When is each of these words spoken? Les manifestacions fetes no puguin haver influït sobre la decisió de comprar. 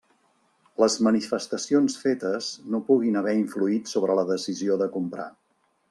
Les 0.83 0.95
manifestacions 1.07 1.99
fetes 2.05 2.49
no 2.75 2.81
puguin 2.91 3.21
haver 3.21 3.37
influït 3.43 3.95
sobre 3.97 4.19
la 4.23 4.29
decisió 4.35 4.81
de 4.85 4.93
comprar. 4.99 5.33